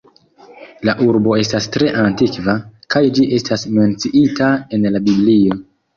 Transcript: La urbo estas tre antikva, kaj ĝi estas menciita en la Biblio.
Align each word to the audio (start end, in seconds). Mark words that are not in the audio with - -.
La 0.87 0.93
urbo 1.07 1.35
estas 1.41 1.67
tre 1.75 1.91
antikva, 2.03 2.55
kaj 2.95 3.03
ĝi 3.19 3.27
estas 3.37 3.67
menciita 3.77 4.49
en 4.79 4.89
la 4.97 5.03
Biblio. 5.11 5.61